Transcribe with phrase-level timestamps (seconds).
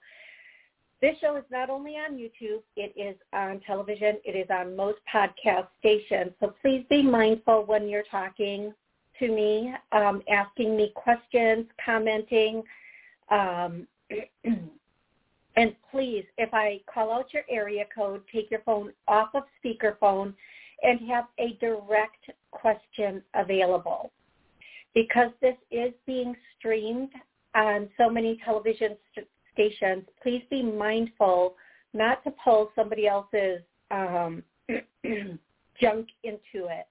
[1.01, 4.99] this show is not only on YouTube, it is on television, it is on most
[5.13, 6.33] podcast stations.
[6.41, 8.75] So please be mindful when you're talking
[9.21, 12.63] to me, um, asking me questions, commenting.
[13.31, 13.87] Um,
[15.57, 20.35] and please, if I call out your area code, take your phone off of speakerphone
[20.83, 24.11] and have a direct question available.
[24.95, 27.11] Because this is being streamed
[27.55, 31.57] on so many television st- stations, please be mindful
[31.93, 34.43] not to pull somebody else's um,
[35.81, 36.87] junk into it.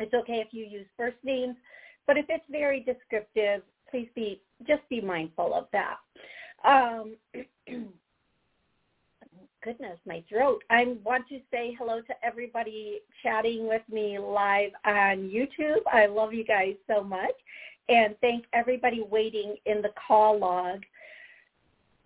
[0.00, 1.54] It's okay if you use first names,
[2.06, 5.98] but if it's very descriptive, please be just be mindful of that.
[6.64, 7.16] Um,
[9.62, 10.62] goodness, my throat.
[10.70, 15.82] I want to say hello to everybody chatting with me live on YouTube.
[15.92, 17.34] I love you guys so much.
[17.88, 20.82] And thank everybody waiting in the call log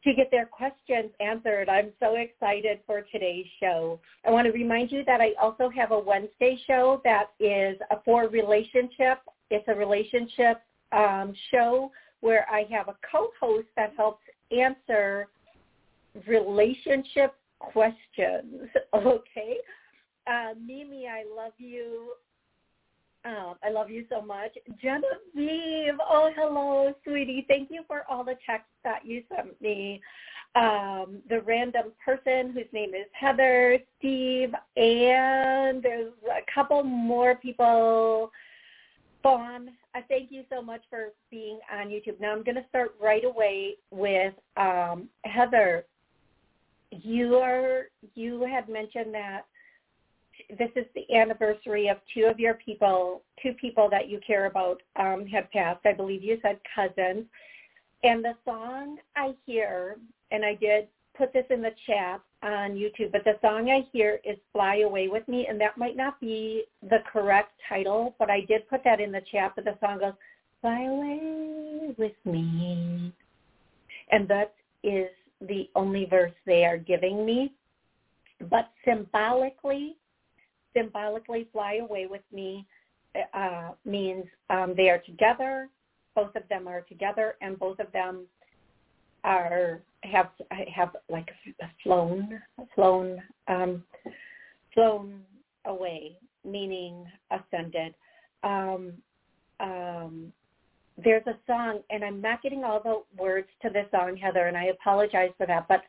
[0.07, 1.69] to get their questions answered.
[1.69, 3.99] I'm so excited for today's show.
[4.25, 8.29] I want to remind you that I also have a Wednesday show that is for
[8.29, 9.19] relationship.
[9.51, 10.63] It's a relationship
[10.93, 11.91] um, show
[12.21, 14.23] where I have a co-host that helps
[14.57, 15.27] answer
[16.27, 18.71] relationship questions.
[18.95, 19.57] Okay.
[20.27, 22.13] Uh, Mimi, I love you.
[23.27, 24.57] Um, I love you so much.
[24.81, 27.45] Genevieve, oh, hello, sweetie.
[27.49, 30.01] Thank you for all the texts that you sent me.
[30.55, 38.31] Um, the random person whose name is Heather, Steve, and there's a couple more people.
[39.23, 42.21] Fawn, I thank you so much for being on YouTube.
[42.21, 45.85] Now I'm going to start right away with um, Heather.
[46.93, 49.43] You are you had mentioned that
[50.51, 54.81] this is the anniversary of two of your people, two people that you care about
[54.97, 55.85] um, have passed.
[55.85, 57.25] I believe you said cousins.
[58.05, 59.97] And the song I hear,
[60.31, 60.87] and I did
[61.17, 65.09] put this in the chat on YouTube, but the song I hear is Fly Away
[65.09, 69.01] With Me, and that might not be the correct title, but I did put that
[69.01, 70.13] in the chat, but the song goes,
[70.61, 73.13] Fly Away With Me.
[74.13, 74.55] And that
[74.85, 75.09] is
[75.41, 77.53] the only verse they are giving me.
[78.51, 79.97] But symbolically,
[80.77, 82.67] symbolically fly away with me
[83.35, 85.69] uh, means um, they are together.
[86.15, 88.27] Both of them are together, and both of them
[89.25, 90.31] are have
[90.73, 91.29] have like
[91.83, 92.41] flown
[92.75, 93.83] flown um,
[94.73, 95.21] flown
[95.65, 97.95] away, meaning ascended.
[98.43, 98.93] Um,
[99.61, 100.33] um,
[101.03, 104.57] there's a song, and I'm not getting all the words to this song, Heather, and
[104.57, 105.69] I apologize for that.
[105.69, 105.83] But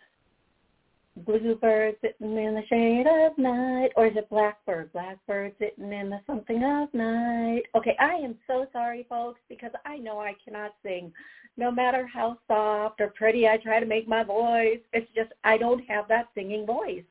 [1.25, 4.91] bluebird sitting in the shade of night, or is it blackbird?
[4.93, 7.63] Blackbird sitting in the something of night.
[7.75, 11.11] Okay, I am so sorry, folks, because I know I cannot sing.
[11.57, 15.57] No matter how soft or pretty I try to make my voice, it's just I
[15.57, 17.03] don't have that singing voice.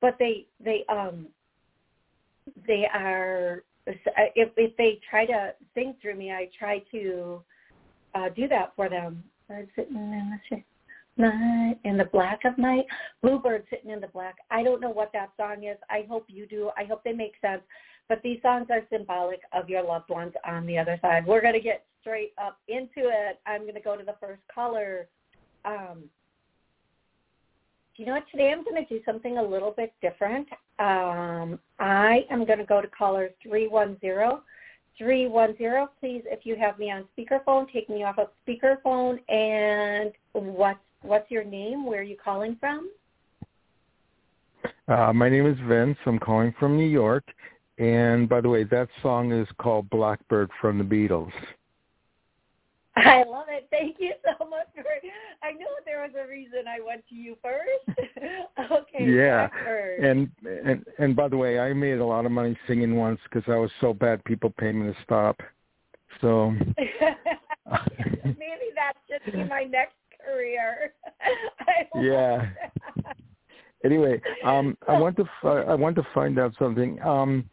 [0.00, 1.26] But they they um
[2.66, 7.42] they are if if they try to sing through me, I try to
[8.14, 9.24] uh do that for them.
[9.48, 10.64] Bird sitting in the shade
[11.18, 12.86] night in the black of night.
[13.22, 14.36] Bluebird sitting in the black.
[14.50, 15.76] I don't know what that song is.
[15.90, 16.70] I hope you do.
[16.76, 17.62] I hope they make sense.
[18.08, 21.26] But these songs are symbolic of your loved ones on the other side.
[21.26, 23.40] We're going to get straight up into it.
[23.46, 25.08] I'm going to go to the first caller.
[25.64, 26.04] Um,
[27.96, 28.24] you know what?
[28.30, 30.48] Today I'm going to do something a little bit different.
[30.78, 34.40] Um, I am going to go to caller 310.
[34.96, 39.18] 310, please, if you have me on speakerphone, take me off of speakerphone.
[39.28, 41.86] And what's, what's your name?
[41.86, 42.90] Where are you calling from?
[44.88, 45.98] Uh, my name is Vince.
[46.06, 47.24] I'm calling from New York.
[47.78, 51.30] And by the way, that song is called Blackbird from the Beatles.
[52.96, 53.68] I love it.
[53.70, 54.82] Thank you so much for.
[55.42, 57.98] I knew there was a reason I went to you first.
[58.72, 59.06] okay.
[59.06, 59.48] Yeah.
[60.02, 63.48] And and and by the way, I made a lot of money singing once because
[63.48, 65.40] I was so bad people paid me to stop.
[66.20, 66.50] So.
[68.24, 69.94] Maybe that should be my next
[70.28, 70.92] career.
[71.94, 72.48] yeah.
[73.84, 77.00] anyway, um, I want to fi- I want to find out something.
[77.02, 77.48] Um,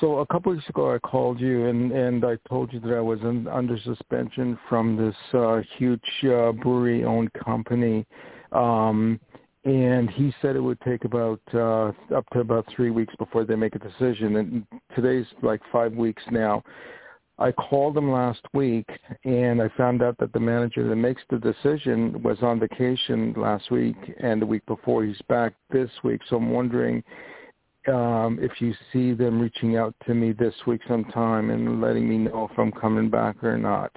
[0.00, 3.00] so a couple weeks ago, I called you and and I told you that I
[3.00, 8.06] was in, under suspension from this uh, huge uh, brewery-owned company,
[8.52, 9.18] um,
[9.64, 13.56] and he said it would take about uh, up to about three weeks before they
[13.56, 14.36] make a decision.
[14.36, 16.62] And today's like five weeks now.
[17.38, 18.88] I called him last week
[19.24, 23.70] and I found out that the manager that makes the decision was on vacation last
[23.70, 26.22] week and the week before he's back this week.
[26.28, 27.04] So I'm wondering
[27.88, 32.18] um, if you see them reaching out to me this week sometime and letting me
[32.18, 33.92] know if I'm coming back or not.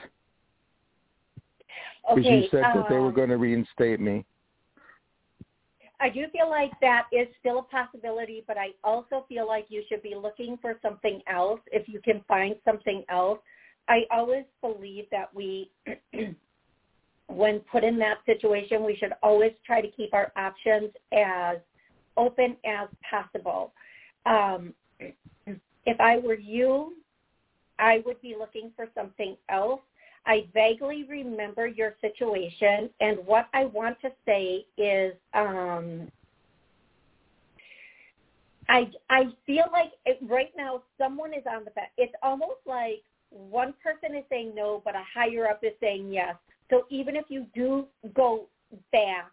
[2.11, 4.25] Okay, because you said um, that they were going to reinstate me.
[6.01, 9.83] I do feel like that is still a possibility, but I also feel like you
[9.89, 13.39] should be looking for something else if you can find something else.
[13.89, 15.71] I always believe that we,
[17.27, 21.57] when put in that situation, we should always try to keep our options as
[22.15, 23.73] open as possible.
[24.25, 24.73] Um,
[25.85, 26.93] if I were you,
[27.77, 29.81] I would be looking for something else.
[30.29, 36.07] I vaguely remember your situation, and what I want to say is, um,
[38.69, 41.89] I I feel like it, right now someone is on the fence.
[41.97, 46.35] It's almost like one person is saying no, but a higher up is saying yes.
[46.69, 48.45] So even if you do go
[48.91, 49.31] back,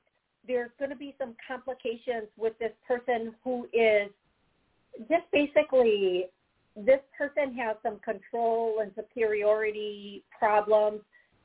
[0.49, 4.09] there's going to be some complications with this person who is
[5.11, 6.31] just basically
[6.77, 11.01] this person has some control and superiority problems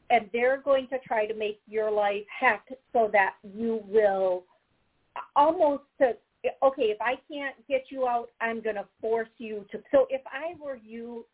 [0.10, 4.44] and they're going to try to make your life heck so that you will
[5.36, 6.13] almost to
[6.63, 10.22] okay if i can't get you out i'm going to force you to so if
[10.28, 11.25] i were you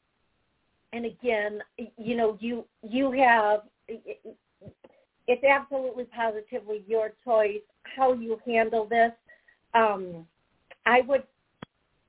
[0.94, 1.60] and again
[1.98, 3.62] you know you you have
[5.28, 7.62] it's absolutely positively your choice
[7.96, 9.12] how you handle this.
[9.74, 10.26] Um
[10.86, 11.24] i would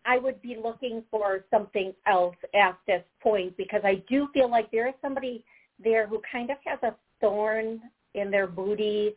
[0.08, 4.70] I would be looking for something else at this point because I do feel like
[4.70, 5.44] there is somebody
[5.82, 7.82] there who kind of has a thorn
[8.14, 9.14] in their booty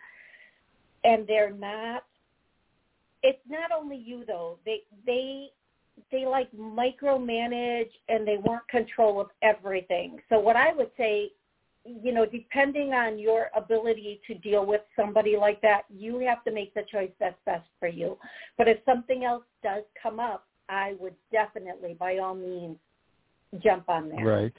[1.06, 2.04] and they're not
[3.24, 4.58] it's not only you though.
[4.66, 5.50] They they
[6.12, 10.20] they like micromanage and they want control of everything.
[10.30, 11.32] So what I would say,
[11.86, 16.52] you know, depending on your ability to deal with somebody like that, you have to
[16.52, 18.18] make the choice that's best for you.
[18.58, 22.78] But if something else does come up, I would definitely, by all means,
[23.62, 24.24] jump on that.
[24.24, 24.54] Right.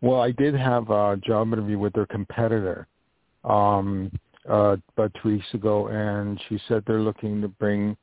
[0.00, 2.88] Well, I did have a job interview with their competitor
[3.44, 4.10] um,
[4.50, 7.96] uh, about two weeks ago, and she said they're looking to bring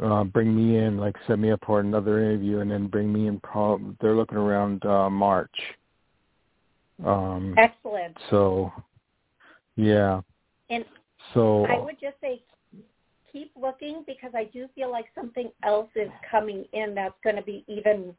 [0.00, 3.26] uh, bring me in, like set me up for another interview, and then bring me
[3.26, 3.40] in.
[3.40, 5.54] Pro- they're looking around uh, March.
[7.04, 8.16] Um, Excellent.
[8.30, 8.72] So,
[9.74, 10.20] yeah.
[10.70, 10.84] And
[11.34, 12.42] so I would just say
[13.32, 17.42] keep looking because I do feel like something else is coming in that's going to
[17.42, 18.14] be even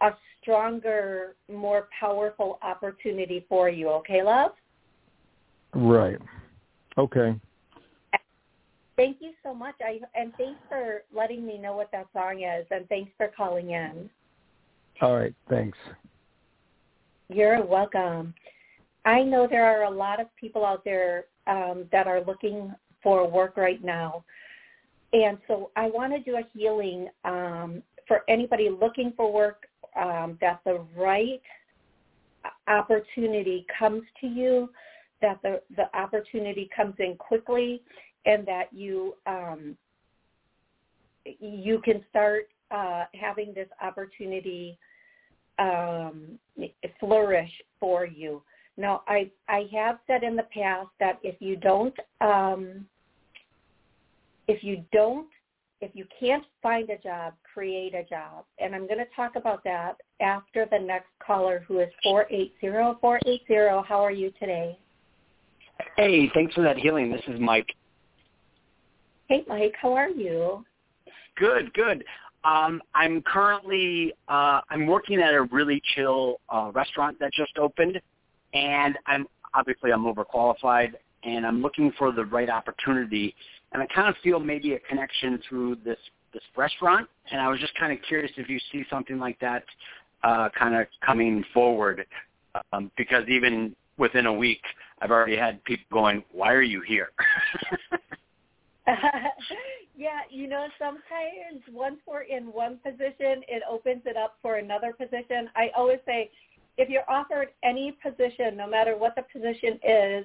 [0.00, 3.88] a stronger, more powerful opportunity for you.
[3.88, 4.52] Okay, love?
[5.74, 6.18] Right.
[6.98, 7.34] Okay.
[8.96, 9.74] Thank you so much.
[9.80, 13.70] I and thanks for letting me know what that song is and thanks for calling
[13.72, 14.08] in.
[15.02, 15.76] All right, thanks.
[17.28, 18.32] You're welcome.
[19.04, 22.74] I know there are a lot of people out there um, that are looking
[23.06, 24.24] for work right now.
[25.12, 30.36] And so I want to do a healing um, for anybody looking for work um,
[30.40, 31.40] that the right
[32.66, 34.70] opportunity comes to you,
[35.22, 37.80] that the, the opportunity comes in quickly,
[38.24, 39.76] and that you um,
[41.38, 44.76] you can start uh, having this opportunity
[45.60, 46.40] um,
[46.98, 48.42] flourish for you.
[48.76, 52.84] Now, I I have said in the past that if you don't um,
[54.48, 55.26] if you don't,
[55.80, 58.44] if you can't find a job, create a job.
[58.58, 62.54] And I'm going to talk about that after the next caller who is 480.
[63.00, 64.78] 480, how are you today?
[65.96, 67.10] Hey, thanks for that healing.
[67.12, 67.66] This is Mike.
[69.28, 70.64] Hey, Hey, Mike, how are you?
[71.36, 72.04] Good, good.
[72.44, 78.00] Um, I'm currently uh, I'm working at a really chill uh, restaurant that just opened,
[78.54, 80.92] and I'm obviously I'm overqualified,
[81.24, 83.34] and I'm looking for the right opportunity,
[83.76, 85.98] and I kind of feel maybe a connection through this
[86.32, 89.64] this restaurant, and I was just kind of curious if you see something like that
[90.22, 92.06] uh, kind of coming forward,
[92.72, 94.62] um, because even within a week,
[95.00, 97.10] I've already had people going, "Why are you here?"
[99.96, 104.94] yeah, you know, sometimes once we're in one position, it opens it up for another
[104.94, 105.50] position.
[105.54, 106.30] I always say,
[106.78, 110.24] if you're offered any position, no matter what the position is,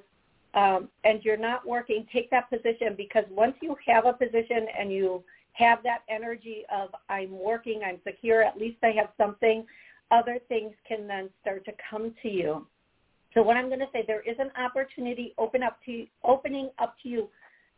[0.53, 4.91] um, and you're not working, take that position because once you have a position and
[4.91, 9.65] you have that energy of I'm working, I'm secure, at least I have something,
[10.11, 12.67] other things can then start to come to you.
[13.33, 16.95] So what I'm going to say, there is an opportunity open up to opening up
[17.03, 17.29] to you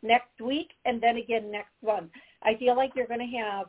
[0.02, 2.10] next week and then again next month.
[2.42, 3.66] I feel like you're going to have,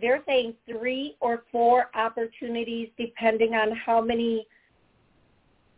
[0.00, 4.46] they're saying three or four opportunities depending on how many,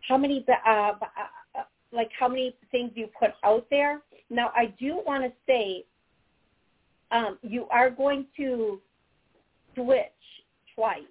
[0.09, 0.93] how many, uh, uh,
[1.95, 4.01] like how many things you put out there.
[4.31, 5.85] Now I do want to say,
[7.11, 8.81] um, you are going to
[9.75, 10.01] switch
[10.75, 11.03] twice.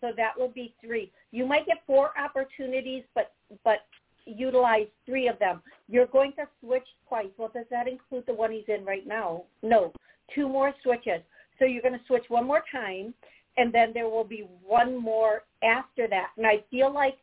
[0.00, 1.10] So that will be three.
[1.32, 3.32] You might get four opportunities, but
[3.64, 3.80] but
[4.26, 5.62] utilize three of them.
[5.88, 7.28] You're going to switch twice.
[7.36, 9.44] Well, does that include the one he's in right now?
[9.62, 9.92] No.
[10.34, 11.20] Two more switches.
[11.58, 13.14] So you're going to switch one more time,
[13.56, 16.28] and then there will be one more after that.
[16.36, 17.16] And I feel like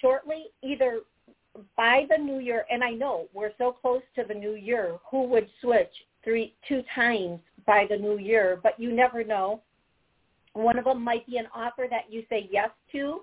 [0.00, 1.00] shortly, either
[1.76, 5.24] by the new year, and I know we're so close to the new year, who
[5.24, 5.92] would switch
[6.24, 9.62] three, two times by the new year, but you never know.
[10.52, 13.20] One of them might be an offer that you say yes to,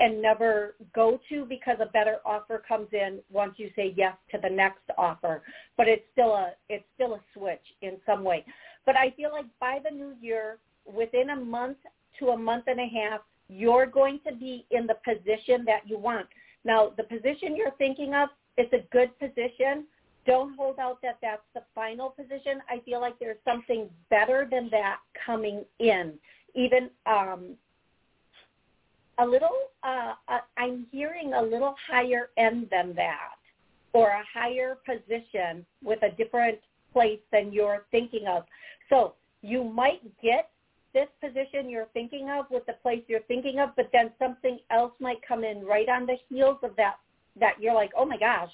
[0.00, 4.38] and never go to because a better offer comes in once you say yes to
[4.40, 5.42] the next offer.
[5.76, 8.44] But it's still a it's still a switch in some way.
[8.86, 11.78] But I feel like by the new year, within a month
[12.20, 15.98] to a month and a half, you're going to be in the position that you
[15.98, 16.26] want.
[16.68, 19.86] Now, the position you're thinking of is a good position.
[20.26, 22.60] Don't hold out that that's the final position.
[22.68, 26.12] I feel like there's something better than that coming in.
[26.54, 27.54] Even um,
[29.18, 33.36] a little, uh, uh, I'm hearing a little higher end than that
[33.94, 36.58] or a higher position with a different
[36.92, 38.44] place than you're thinking of.
[38.90, 40.50] So you might get
[40.94, 44.92] this position you're thinking of with the place you're thinking of, but then something else
[45.00, 46.96] might come in right on the heels of that,
[47.38, 48.50] that you're like, oh my gosh,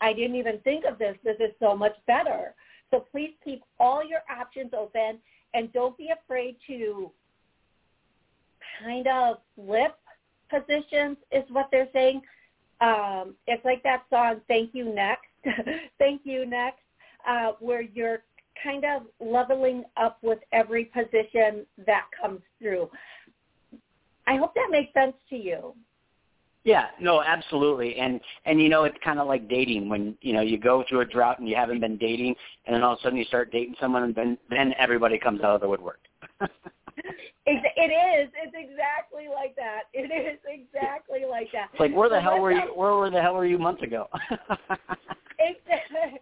[0.00, 1.16] I didn't even think of this.
[1.24, 2.54] This is so much better.
[2.90, 5.18] So please keep all your options open
[5.54, 7.10] and don't be afraid to
[8.82, 9.96] kind of flip
[10.50, 12.22] positions is what they're saying.
[12.80, 15.26] Um, it's like that song, Thank You Next,
[15.98, 16.80] Thank You Next,
[17.26, 18.22] uh, where you're
[18.64, 22.88] kind of leveling up with every position that comes through.
[24.26, 25.74] I hope that makes sense to you.
[26.64, 27.96] Yeah, no, absolutely.
[27.96, 31.00] And and you know, it's kind of like dating when you know you go through
[31.00, 32.34] a drought and you haven't been dating,
[32.66, 35.42] and then all of a sudden you start dating someone, and then then everybody comes
[35.42, 36.00] out of the woodwork.
[36.40, 36.50] it,
[37.46, 38.30] It is.
[38.42, 39.82] It's exactly like that.
[39.92, 41.68] It is exactly like that.
[41.72, 42.72] It's like where the so hell were you?
[42.74, 44.08] Where were the hell were you months ago?
[45.38, 46.20] exactly.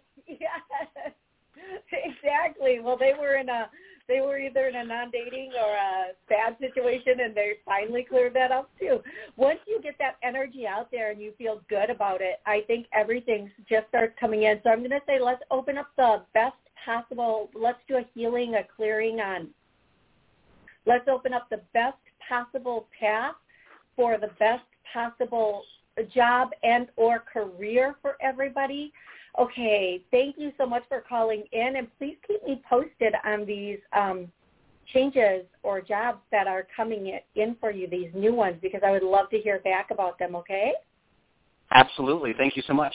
[2.03, 2.79] Exactly.
[2.79, 3.69] Well, they were in a
[4.07, 8.51] they were either in a non-dating or a bad situation, and they finally cleared that
[8.51, 8.99] up too.
[9.37, 12.87] Once you get that energy out there and you feel good about it, I think
[12.93, 14.59] everything just starts coming in.
[14.63, 17.49] So I'm going to say let's open up the best possible.
[17.53, 19.47] Let's do a healing, a clearing on
[20.85, 21.97] Let's open up the best
[22.27, 23.35] possible path
[23.95, 25.63] for the best possible
[26.13, 28.91] job and or career for everybody.
[29.39, 33.79] Okay, thank you so much for calling in, and please keep me posted on these
[33.91, 34.31] um,
[34.93, 39.03] changes or jobs that are coming in for you, these new ones, because I would
[39.03, 40.73] love to hear back about them, okay?
[41.71, 42.33] Absolutely.
[42.37, 42.93] Thank you so much.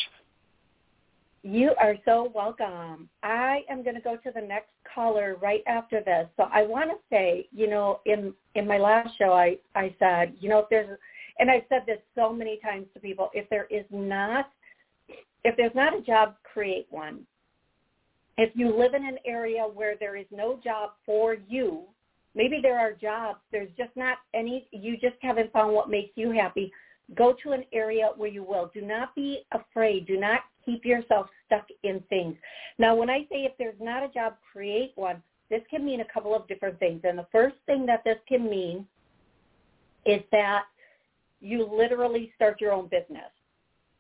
[1.43, 3.09] You are so welcome.
[3.23, 6.29] I am going to go to the next caller right after this.
[6.37, 10.35] So I want to say, you know, in in my last show, I I said,
[10.41, 10.99] you know, if there's,
[11.39, 14.51] and I've said this so many times to people, if there is not,
[15.45, 17.21] if there's not a job, create one.
[18.37, 21.83] If you live in an area where there is no job for you,
[22.35, 26.31] maybe there are jobs, there's just not any, you just haven't found what makes you
[26.31, 26.73] happy.
[27.17, 28.71] Go to an area where you will.
[28.73, 30.07] Do not be afraid.
[30.07, 32.37] Do not keep yourself stuck in things.
[32.79, 36.13] Now, when I say if there's not a job, create one, this can mean a
[36.13, 37.01] couple of different things.
[37.05, 38.87] And the first thing that this can mean
[40.05, 40.65] is that
[41.41, 43.31] you literally start your own business.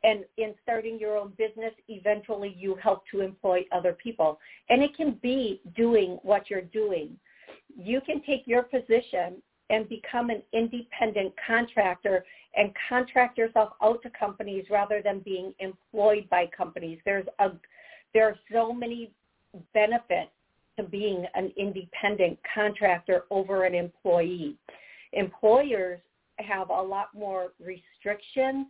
[0.04, 4.38] And in starting your own business, eventually you help to employ other people.
[4.68, 7.16] And it can be doing what you're doing.
[7.76, 12.24] You can take your position and become an independent contractor
[12.56, 16.98] and contract yourself out to companies rather than being employed by companies.
[17.04, 17.50] There's a
[18.14, 19.12] there are so many
[19.74, 20.30] benefits
[20.78, 24.56] to being an independent contractor over an employee.
[25.12, 26.00] Employers
[26.38, 28.66] have a lot more restrictions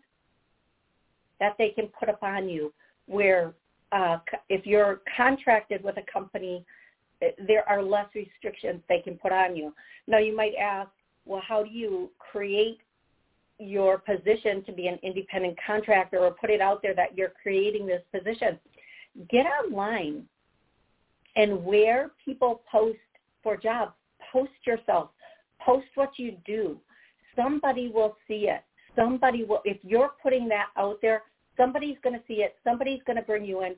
[1.41, 2.73] that they can put upon you
[3.07, 3.55] where
[3.93, 4.19] uh,
[4.49, 6.65] if you're contracted with a company,
[7.47, 9.75] there are less restrictions they can put on you.
[10.07, 10.91] Now you might ask,
[11.25, 12.79] well, how do you create
[13.59, 17.87] your position to be an independent contractor or put it out there that you're creating
[17.87, 18.59] this position?
[19.31, 20.25] Get online
[21.37, 22.99] and where people post
[23.43, 23.93] for jobs,
[24.33, 25.11] post yourself,
[25.65, 26.79] post what you do.
[27.37, 28.63] Somebody will see it.
[28.97, 31.23] Somebody will, if you're putting that out there,
[31.59, 32.57] somebody's going to see it.
[32.65, 33.75] Somebody's going to bring you in.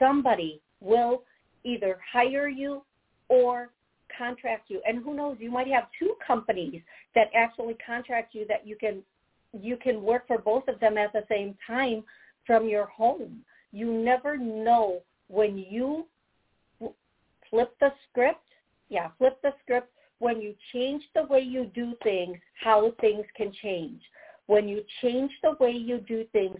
[0.00, 1.22] Somebody will
[1.64, 2.82] either hire you
[3.28, 3.70] or
[4.16, 4.80] contract you.
[4.86, 6.82] And who knows, you might have two companies
[7.14, 9.02] that actually contract you that you can
[9.58, 12.04] you can work for both of them at the same time
[12.46, 13.38] from your home.
[13.72, 16.04] You never know when you
[17.48, 18.44] flip the script.
[18.90, 19.90] Yeah, flip the script.
[20.18, 24.00] When you change the way you do things, how things can change.
[24.46, 26.58] When you change the way you do things,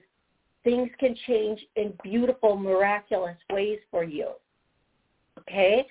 [0.69, 4.33] things can change in beautiful, miraculous ways for you.
[5.39, 5.87] Okay?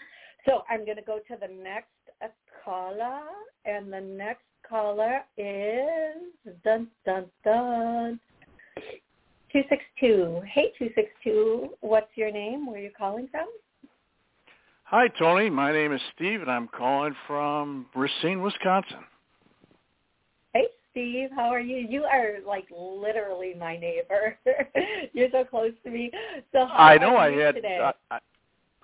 [0.45, 1.87] So I'm going to go to the next
[2.23, 2.27] uh,
[2.63, 3.21] caller,
[3.65, 8.19] and the next caller is dun dun dun.
[9.51, 10.41] 262.
[10.45, 11.69] Hey, 262.
[11.81, 12.67] What's your name?
[12.67, 13.47] Where are you calling from?
[14.83, 15.49] Hi, Toni.
[15.49, 19.03] My name is Steve, and I'm calling from Racine, Wisconsin.
[20.97, 21.29] Steve.
[21.35, 21.77] How are you?
[21.77, 24.35] You are like literally my neighbor.
[25.13, 26.09] You're so close to me.
[26.51, 27.55] So how I know are I you had.
[27.55, 27.79] today?
[27.79, 28.19] I, I,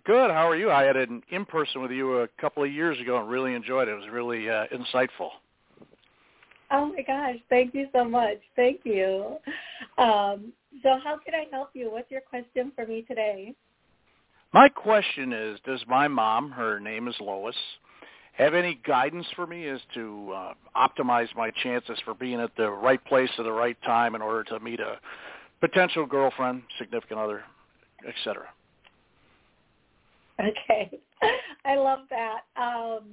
[0.06, 0.30] good.
[0.30, 0.70] How are you?
[0.70, 3.88] I had an in person with you a couple of years ago and really enjoyed
[3.88, 3.94] it.
[3.94, 5.30] It was really uh, insightful.
[6.70, 8.38] Oh my gosh, thank you so much.
[8.56, 9.38] Thank you.
[9.98, 11.92] Um, so how can I help you?
[11.92, 13.54] What's your question for me today?
[14.54, 17.56] My question is, does my mom, her name is Lois,
[18.34, 22.70] have any guidance for me as to uh, optimize my chances for being at the
[22.70, 25.00] right place at the right time in order to meet a
[25.60, 27.44] potential girlfriend, significant other,
[28.08, 28.46] etc.?
[30.40, 31.00] Okay,
[31.66, 32.42] I love that.
[32.58, 33.04] Um,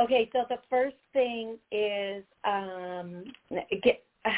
[0.00, 3.24] okay, so the first thing is um,
[3.82, 4.02] get.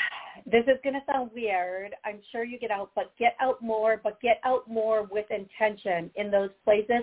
[0.46, 1.94] This is going to sound weird.
[2.07, 6.11] I'm sure you get out, but get out more, but get out more with intention
[6.14, 7.03] in those places.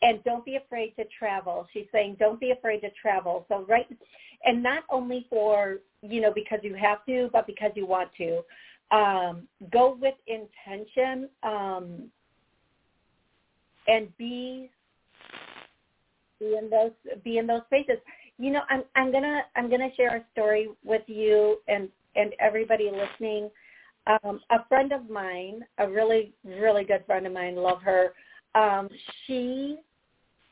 [0.00, 1.66] And don't be afraid to travel.
[1.74, 3.44] She's saying don't be afraid to travel.
[3.48, 3.86] So right,
[4.44, 8.42] and not only for, you know, because you have to, but because you want to.
[8.92, 12.04] Um, go with intention um,
[13.88, 14.70] and be
[16.38, 16.92] be in those
[17.24, 17.96] be in those spaces.
[18.38, 22.90] You know, I'm I'm gonna I'm gonna share a story with you and and everybody
[22.90, 23.50] listening.
[24.06, 28.12] Um, a friend of mine, a really really good friend of mine, love her.
[28.54, 28.88] Um,
[29.26, 29.78] she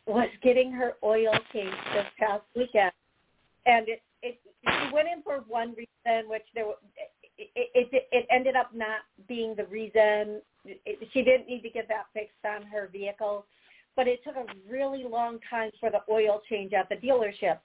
[0.07, 2.93] was getting her oil changed this past weekend,
[3.67, 6.67] and it it she went in for one reason, which there
[7.37, 7.59] it
[7.93, 10.41] it, it ended up not being the reason.
[10.65, 13.47] It, she didn't need to get that fixed on her vehicle,
[13.97, 17.59] but it took a really long time for the oil change at the dealership.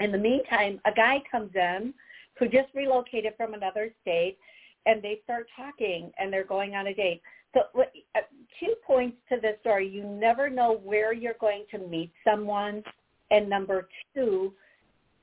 [0.00, 1.92] In the meantime, a guy comes in
[2.40, 4.38] who just relocated from another state,
[4.86, 7.20] and they start talking, and they're going on a date.
[7.54, 8.20] So uh,
[8.58, 9.86] two points to this story.
[9.86, 12.82] You never know where you're going to meet someone.
[13.30, 14.52] And number two,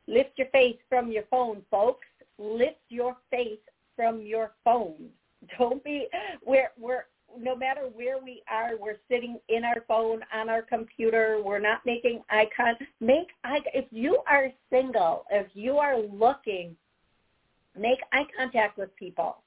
[0.07, 2.05] lift your face from your phone, folks.
[2.37, 3.59] Lift your face
[3.95, 5.09] from your phone.
[5.57, 6.07] Don't be
[6.45, 7.05] we're we're
[7.39, 11.41] no matter where we are, we're sitting in our phone, on our computer.
[11.43, 12.83] We're not making eye contact.
[12.99, 13.59] Make eye.
[13.73, 16.75] If you are single, if you are looking,
[17.79, 19.37] make eye contact with people.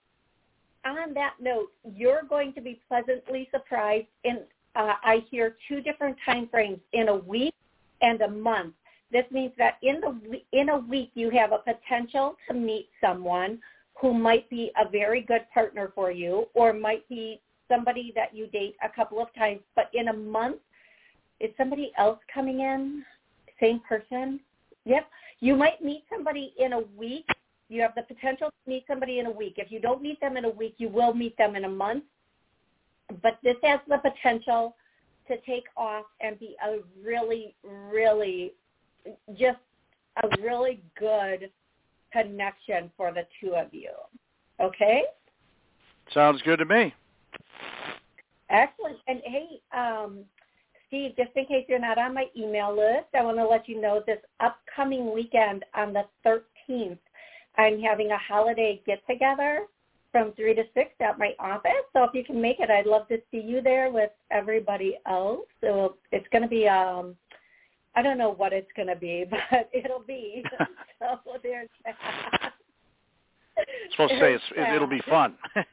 [0.84, 4.06] On that note, you're going to be pleasantly surprised.
[4.24, 4.40] In
[4.76, 7.54] uh, I hear two different time frames in a week
[8.02, 8.74] and a month.
[9.12, 13.58] This means that in the in a week you have a potential to meet someone
[14.00, 17.40] who might be a very good partner for you or might be
[17.70, 20.56] somebody that you date a couple of times, but in a month,
[21.38, 23.04] is somebody else coming in?
[23.60, 24.40] Same person?
[24.84, 25.06] Yep.
[25.40, 27.26] You might meet somebody in a week.
[27.70, 29.54] You have the potential to meet somebody in a week.
[29.56, 32.02] If you don't meet them in a week, you will meet them in a month.
[33.22, 34.76] But this has the potential
[35.28, 38.54] to take off and be a really, really,
[39.38, 39.58] just
[40.22, 41.48] a really good
[42.12, 43.92] connection for the two of you.
[44.60, 45.04] Okay?
[46.12, 46.92] Sounds good to me.
[48.50, 48.96] Excellent.
[49.06, 50.24] And hey, um,
[50.88, 53.80] Steve, just in case you're not on my email list, I want to let you
[53.80, 56.98] know this upcoming weekend on the 13th,
[57.60, 59.66] I'm having a holiday get-together
[60.12, 61.84] from 3 to 6 at my office.
[61.92, 65.46] So if you can make it, I'd love to see you there with everybody else.
[65.60, 67.16] So it's going to be, um,
[67.94, 70.42] I don't know what it's going to be, but it'll be.
[70.98, 72.54] so there's that.
[73.90, 75.36] supposed to say it's, it, it'll be fun.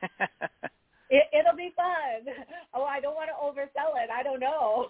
[1.10, 2.36] It, it'll be fun.
[2.74, 4.10] Oh, I don't want to oversell it.
[4.14, 4.90] I don't know.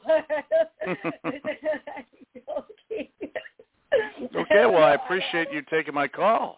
[2.58, 3.12] okay.
[4.36, 4.66] okay.
[4.66, 6.58] Well, I appreciate you taking my call.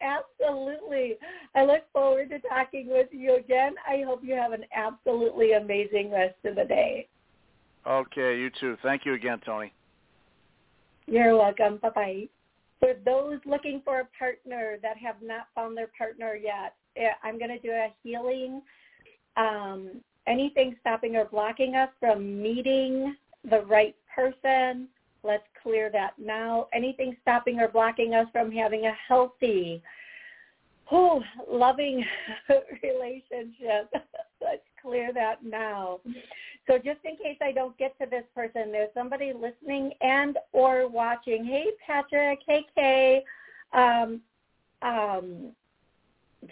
[0.00, 1.16] Absolutely.
[1.54, 3.74] I look forward to talking with you again.
[3.88, 7.08] I hope you have an absolutely amazing rest of the day.
[7.86, 8.76] Okay, you too.
[8.82, 9.72] Thank you again, Toni.
[11.06, 11.78] You're welcome.
[11.82, 12.28] Bye-bye.
[12.80, 17.38] For those looking for a partner that have not found their partner yet, eh, I'm
[17.38, 18.62] going to do a healing.
[19.36, 23.16] Um, anything stopping or blocking us from meeting
[23.48, 24.88] the right person,
[25.24, 26.68] let's clear that now.
[26.72, 29.82] Anything stopping or blocking us from having a healthy,
[30.92, 32.04] oh, loving
[32.82, 33.90] relationship,
[34.40, 36.00] let's clear that now.
[36.66, 40.88] So just in case I don't get to this person, there's somebody listening and or
[40.88, 41.44] watching.
[41.44, 42.40] Hey, Patrick.
[42.46, 43.24] Hey, Kay.
[43.72, 44.20] Um,
[44.82, 45.52] um,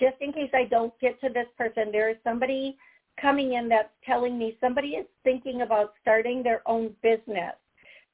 [0.00, 2.76] just in case I don't get to this person, there is somebody
[3.20, 7.54] coming in that's telling me somebody is thinking about starting their own business.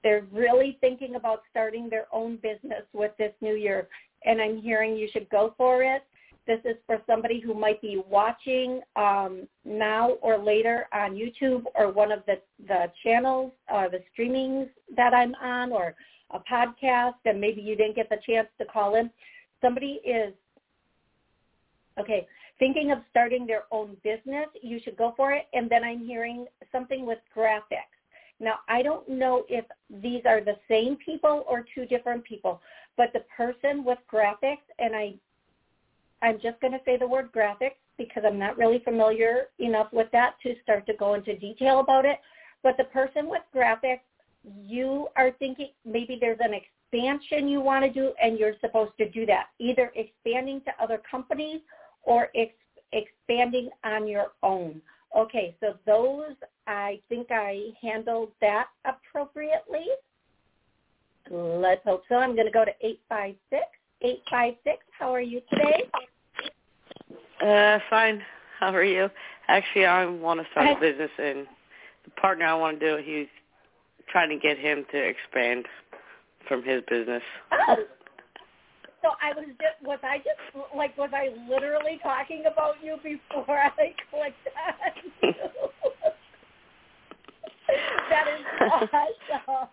[0.03, 3.89] They're really thinking about starting their own business with this new year.
[4.25, 6.05] And I'm hearing you should go for it.
[6.47, 11.93] This is for somebody who might be watching um, now or later on YouTube or
[11.93, 15.95] one of the, the channels, uh, the streamings that I'm on or
[16.31, 19.11] a podcast and maybe you didn't get the chance to call in.
[19.61, 20.33] Somebody is,
[22.01, 22.27] okay,
[22.59, 25.49] thinking of starting their own business, you should go for it.
[25.53, 27.98] And then I'm hearing something with graphics.
[28.41, 32.61] Now, I don't know if these are the same people or two different people,
[32.97, 35.15] but the person with graphics, and I
[36.23, 40.09] I'm just going to say the word graphics because I'm not really familiar enough with
[40.13, 42.19] that to start to go into detail about it.
[42.63, 44.01] But the person with graphics,
[44.61, 49.09] you are thinking maybe there's an expansion you want to do and you're supposed to
[49.11, 51.61] do that, either expanding to other companies
[52.03, 52.53] or ex-
[52.93, 54.81] expanding on your own.
[55.17, 56.35] Okay, so those,
[56.67, 59.87] I think I handled that appropriately.
[61.31, 62.17] Let's hope so.
[62.17, 63.63] I'm going to go to 856.
[64.01, 64.79] 856.
[64.99, 65.91] How are you today?
[67.45, 68.23] Uh, fine.
[68.59, 69.09] How are you?
[69.49, 71.47] Actually, I want to start a business, and
[72.05, 73.29] the partner I want to do, he's
[74.11, 75.67] trying to get him to expand
[76.47, 77.23] from his business.
[77.53, 77.77] Oh.
[79.03, 80.41] So I was just was I just
[80.75, 83.71] like was I literally talking about you before I
[84.11, 85.33] clicked on
[88.11, 89.69] that is awesome.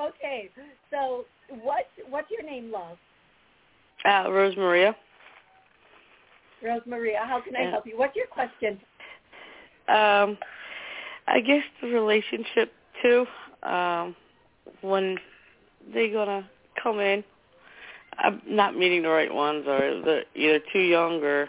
[0.00, 0.50] okay,
[0.90, 1.24] so
[1.62, 2.96] what what's your name, love?
[4.04, 4.96] Uh, Rose Maria.
[6.62, 7.98] Rose Maria, how can I help you?
[7.98, 8.80] What's your question?
[9.88, 10.38] Um,
[11.26, 13.26] I guess the relationship too.
[13.62, 14.14] Um,
[14.80, 15.18] when
[15.92, 16.48] they gonna
[16.80, 17.24] come in,
[18.22, 21.48] I'm not meeting the right ones, or they're either too young, or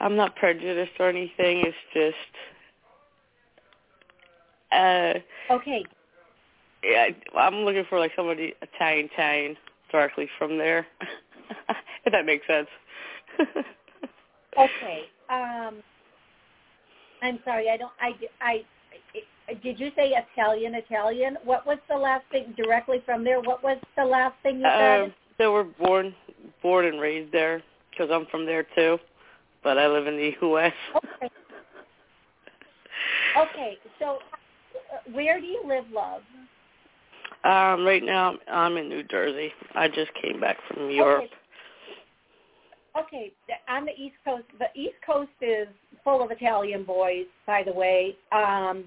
[0.00, 1.64] I'm not prejudiced or anything.
[1.66, 2.16] It's just.
[4.72, 5.84] Uh, okay.
[6.84, 9.56] Yeah, I'm looking for like somebody Italian, Italian,
[9.90, 10.86] directly from there.
[12.04, 12.68] if that makes sense.
[14.58, 15.02] okay.
[15.28, 15.82] Um,
[17.22, 17.68] I'm sorry.
[17.68, 17.92] I don't.
[18.00, 18.12] I.
[18.40, 18.64] I.
[19.62, 20.76] Did you say Italian?
[20.76, 21.36] Italian?
[21.42, 23.40] What was the last thing directly from there?
[23.40, 25.00] What was the last thing you said?
[25.02, 26.14] Um, they were born,
[26.62, 28.98] born and raised there because I'm from there too,
[29.64, 30.72] but I live in the U.S.
[31.22, 31.30] Okay.
[33.38, 33.78] Okay.
[33.98, 34.18] So,
[34.74, 36.22] uh, where do you live, love?
[37.44, 39.52] Um, right now I'm in New Jersey.
[39.74, 41.24] I just came back from Europe.
[42.96, 43.32] Okay.
[43.38, 45.68] okay, on the East Coast, the East Coast is
[46.04, 47.26] full of Italian boys.
[47.46, 48.84] By the way, um,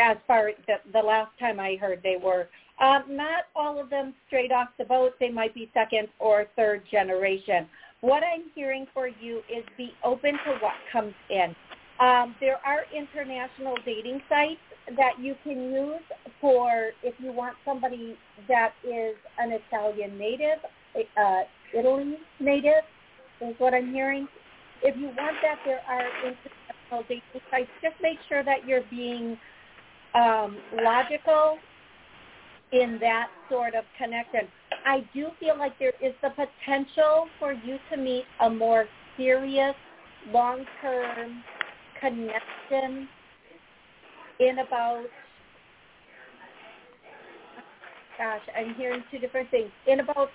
[0.00, 2.48] as far as the, the last time I heard, they were
[2.82, 5.12] um, not all of them straight off the boat.
[5.20, 7.66] They might be second or third generation.
[8.00, 11.54] What I'm hearing for you is be open to what comes in.
[12.00, 14.60] Um, there are international dating sites
[14.96, 16.02] that you can use
[16.40, 18.18] for if you want somebody
[18.48, 20.58] that is an Italian native,
[21.16, 21.42] uh,
[21.72, 22.82] Italy native,
[23.40, 24.26] is what I'm hearing.
[24.82, 27.70] If you want that, there are international dating sites.
[27.80, 29.38] Just make sure that you're being
[30.14, 31.58] um, logical
[32.72, 34.48] in that sort of connection.
[34.86, 39.74] I do feel like there is the potential for you to meet a more serious,
[40.32, 41.42] long-term
[42.00, 43.08] connection
[44.40, 45.04] in about
[48.18, 49.70] gosh, I'm hearing two different things.
[49.86, 50.28] In about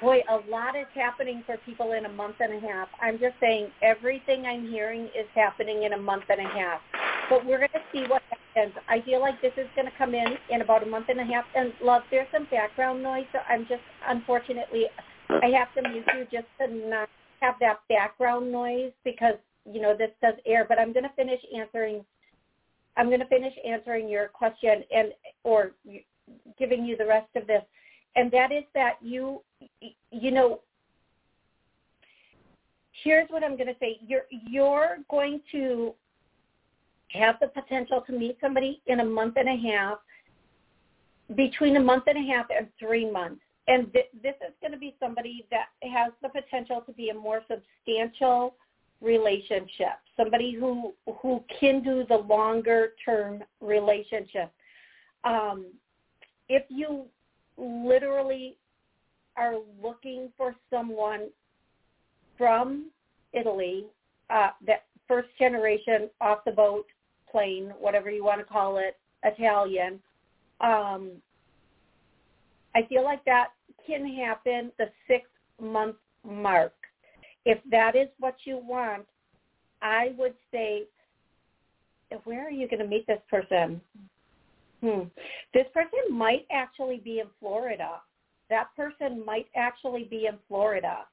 [0.00, 2.88] boy, a lot is happening for people in a month and a half.
[3.00, 6.80] I'm just saying everything I'm hearing is happening in a month and a half.
[7.30, 8.35] But we're going to see what happens.
[8.88, 11.24] I feel like this is going to come in in about a month and a
[11.24, 11.44] half.
[11.54, 14.84] And love, there's some background noise, so I'm just unfortunately
[15.28, 17.08] I have to mute you just to not
[17.40, 19.34] have that background noise because
[19.70, 20.64] you know this does air.
[20.68, 22.04] But I'm going to finish answering.
[22.96, 25.08] I'm going to finish answering your question and
[25.44, 25.72] or
[26.58, 27.62] giving you the rest of this,
[28.14, 29.42] and that is that you
[30.10, 30.60] you know
[33.04, 33.98] here's what I'm going to say.
[34.06, 35.94] You're you're going to
[37.16, 39.98] have the potential to meet somebody in a month and a half,
[41.34, 44.78] between a month and a half and three months and th- this is going to
[44.78, 48.54] be somebody that has the potential to be a more substantial
[49.00, 54.52] relationship, somebody who who can do the longer term relationship.
[55.24, 55.66] Um,
[56.48, 57.06] if you
[57.56, 58.56] literally
[59.36, 61.28] are looking for someone
[62.38, 62.90] from
[63.32, 63.86] Italy,
[64.30, 66.86] uh, that first generation off the boat
[67.30, 70.00] plane, whatever you want to call it, Italian.
[70.60, 71.12] Um,
[72.74, 73.48] I feel like that
[73.86, 75.24] can happen the six
[75.60, 76.74] month mark.
[77.44, 79.06] If that is what you want,
[79.82, 80.84] I would say,
[82.24, 83.80] where are you going to meet this person?
[84.82, 85.02] Hmm.
[85.54, 88.00] This person might actually be in Florida.
[88.50, 91.06] That person might actually be in Florida.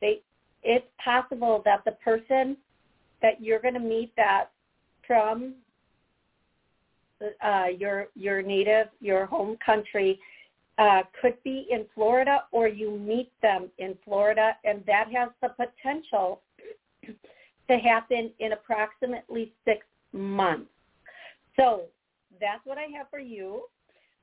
[0.00, 0.22] They,
[0.62, 2.56] it's possible that the person
[3.22, 4.50] that you're going to meet that
[5.10, 5.54] from
[7.44, 10.20] uh, your your native, your home country
[10.78, 15.48] uh, could be in Florida or you meet them in Florida, and that has the
[15.48, 16.42] potential
[17.68, 20.70] to happen in approximately six months.
[21.58, 21.82] So
[22.40, 23.64] that's what I have for you.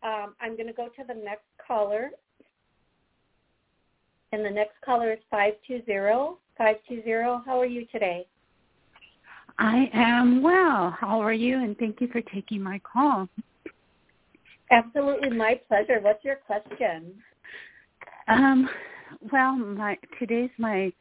[0.04, 2.12] Um, I'm going to go to the next caller.
[4.32, 6.38] And the next caller is 520.
[6.58, 8.26] 520, how are you today?
[9.60, 10.96] I am well.
[11.00, 11.58] How are you?
[11.58, 13.28] And thank you for taking my call.
[14.70, 16.00] Absolutely, my pleasure.
[16.02, 17.13] What's your question?
[18.28, 18.70] Um,
[19.32, 20.91] well, my today's my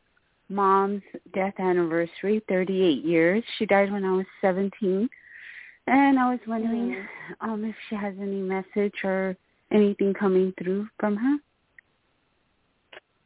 [0.49, 1.03] mom's
[1.35, 3.42] death anniversary, 38 years.
[3.59, 5.09] She died when I was 17.
[5.88, 7.49] And I was wondering mm.
[7.49, 9.37] um if she has any message or
[9.73, 11.37] anything coming through from her.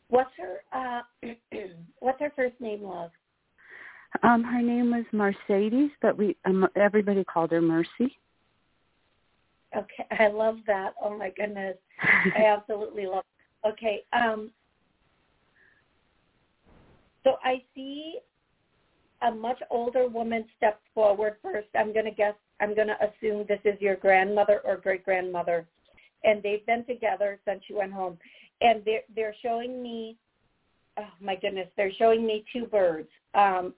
[0.09, 1.03] What's her uh
[2.01, 3.11] what's her first name, love?
[4.23, 8.16] Um her name was Mercedes, but we um, everybody called her Mercy.
[9.77, 10.94] Okay, I love that.
[11.03, 11.77] Oh my goodness,
[12.37, 13.25] I absolutely love.
[13.64, 13.68] It.
[13.68, 14.51] Okay, um,
[17.25, 18.18] so I see
[19.23, 21.68] a much older woman step forward first.
[21.79, 22.35] I'm going to guess.
[22.61, 25.66] I'm going to assume this is your grandmother or great grandmother,
[26.25, 28.18] and they've been together since you went home.
[28.61, 30.16] And they're they're showing me
[30.99, 33.09] oh my goodness, they're showing me two birds.
[33.33, 33.75] Um,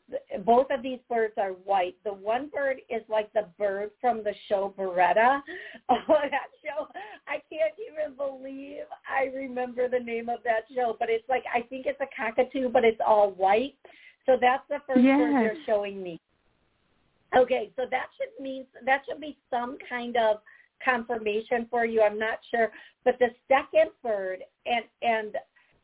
[0.47, 1.95] both of these birds are white.
[2.05, 5.43] The one bird is like the bird from the show Baretta.
[5.91, 6.87] Oh, that show!
[7.29, 10.97] I can't even believe I remember the name of that show.
[10.99, 13.75] But it's like I think it's a cockatoo, but it's all white.
[14.25, 15.19] So that's the first yes.
[15.19, 16.21] bird they're showing me.
[17.37, 20.38] Okay, so that should mean that should be some kind of
[20.85, 22.03] confirmation for you.
[22.03, 22.71] I'm not sure,
[23.05, 25.37] but the second bird and and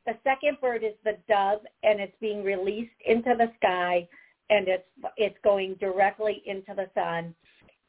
[0.08, 4.08] the second bird is the dove, and it's being released into the sky,
[4.48, 7.34] and it's it's going directly into the sun.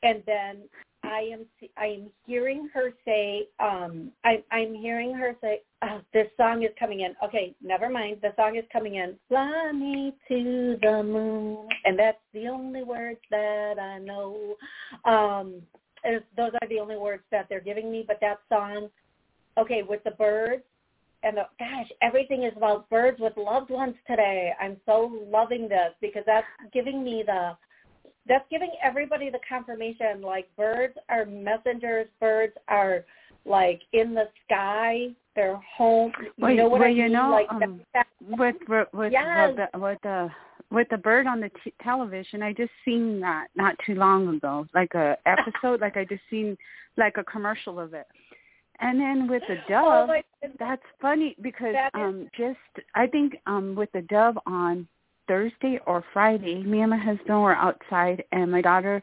[0.04, 0.64] And then
[1.04, 1.46] I am
[1.78, 6.72] I am hearing her say um I I'm hearing her say oh, this song is
[6.78, 7.16] coming in.
[7.24, 8.18] Okay, never mind.
[8.22, 9.16] The song is coming in.
[9.30, 14.56] Fly me to the moon, and that's the only words that I know.
[15.06, 15.62] Um,
[16.36, 18.04] those are the only words that they're giving me.
[18.06, 18.90] But that song,
[19.58, 20.64] okay, with the birds,
[21.24, 24.54] and the, gosh, everything is about birds with loved ones today.
[24.60, 27.58] I'm so loving this because that's giving me the
[28.28, 33.04] that's giving everybody the confirmation like birds are messengers, birds are
[33.46, 36.12] like in the sky, they're home.
[36.22, 37.14] You well, know what well, I you mean?
[37.14, 37.82] know, like um,
[38.22, 39.50] with with yes.
[39.50, 40.30] with the, with the
[40.72, 44.68] with the bird on the t- television, I just seen that not too long ago,
[44.76, 46.56] like a episode, like I just seen
[46.98, 48.06] like a commercial of it.
[48.82, 52.58] And then with the oh dove, oh that's funny because that um just
[52.96, 54.88] I think um with the dove on
[55.28, 59.02] Thursday or Friday, me and my husband were outside and my daughter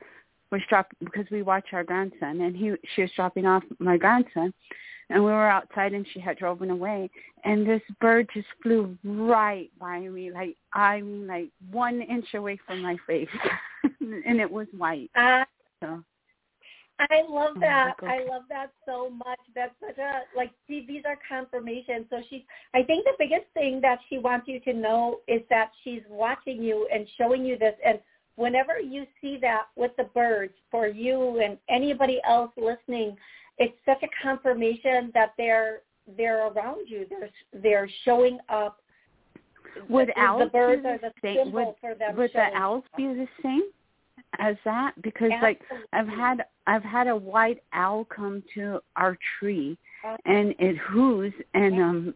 [0.50, 4.52] was drop because we watch our grandson, and he she was dropping off my grandson,
[5.10, 7.10] and we were outside, and she had driven away,
[7.44, 12.82] and this bird just flew right by me, like I'm like one inch away from
[12.82, 13.28] my face,
[14.00, 15.10] and it was white.
[15.14, 15.44] Uh,
[15.82, 16.02] so.
[16.98, 17.94] I love Oh, that.
[18.02, 19.38] I love that so much.
[19.54, 20.50] That's such a like.
[20.66, 22.06] See, these are confirmations.
[22.10, 25.72] So she, I think the biggest thing that she wants you to know is that
[25.84, 27.74] she's watching you and showing you this.
[27.84, 28.00] And
[28.36, 33.16] whenever you see that with the birds, for you and anybody else listening,
[33.58, 35.80] it's such a confirmation that they're
[36.16, 37.06] they're around you.
[37.10, 37.30] They're
[37.62, 38.80] they're showing up.
[39.90, 41.36] Would the, owls the birds be are the same?
[41.36, 42.16] symbol Would, for them.
[42.16, 42.96] would the owls up.
[42.96, 43.64] be the same
[44.38, 44.92] as that?
[45.02, 45.60] Because like
[45.92, 51.32] I've had I've had a white owl come to our tree Uh, and it whoos
[51.54, 52.14] and um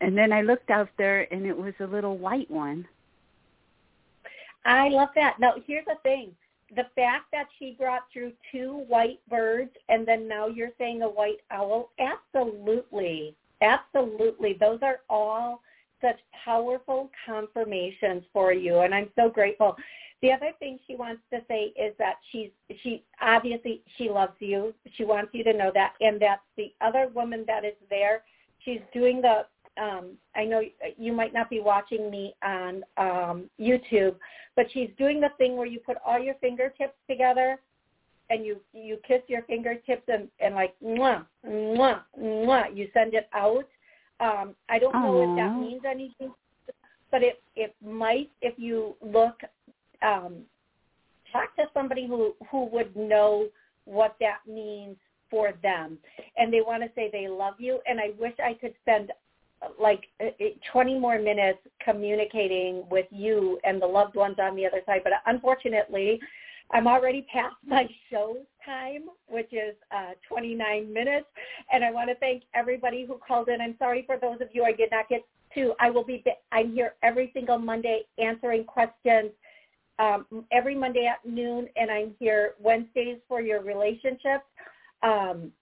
[0.00, 2.86] and then I looked out there and it was a little white one.
[4.64, 5.36] I love that.
[5.38, 6.34] Now, here's the thing.
[6.74, 11.08] The fact that she brought through two white birds and then now you're saying a
[11.08, 13.34] white owl, absolutely.
[13.60, 14.56] Absolutely.
[14.58, 15.60] Those are all
[16.00, 19.76] such powerful confirmations for you and I'm so grateful.
[20.22, 22.50] The other thing she wants to say is that she's
[22.82, 24.74] she obviously she loves you.
[24.96, 25.94] She wants you to know that.
[26.00, 28.22] And that the other woman that is there,
[28.58, 29.46] she's doing the
[29.82, 30.62] um I know
[30.98, 34.16] you might not be watching me on um YouTube,
[34.56, 37.58] but she's doing the thing where you put all your fingertips together
[38.28, 43.28] and you you kiss your fingertips and and like mwah mwah mwah you send it
[43.32, 43.66] out.
[44.20, 46.34] Um i don't know if that means anything
[47.10, 49.40] but it it might if you look
[50.02, 50.42] um
[51.32, 53.48] talk to somebody who who would know
[53.84, 54.96] what that means
[55.30, 55.98] for them
[56.36, 59.12] and they want to say they love you and i wish i could spend
[59.78, 64.66] like uh, uh, 20 more minutes communicating with you and the loved ones on the
[64.66, 66.18] other side but unfortunately
[66.72, 71.26] I'm already past my show time, which is uh, 29 minutes,
[71.72, 73.60] and I want to thank everybody who called in.
[73.60, 75.22] I'm sorry for those of you I did not get
[75.54, 75.74] to.
[75.80, 76.22] I will be.
[76.52, 79.30] I'm here every single Monday answering questions.
[80.00, 84.46] Um, every Monday at noon, and I'm here Wednesdays for your relationships.
[85.02, 85.52] Um,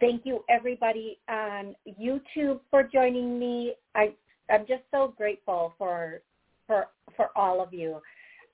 [0.00, 3.74] thank you everybody on YouTube for joining me.
[3.94, 4.14] I
[4.50, 6.20] I'm just so grateful for
[6.66, 8.00] for for all of you.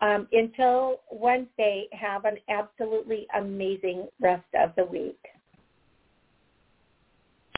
[0.01, 5.19] Um, until Wednesday, have an absolutely amazing rest of the week.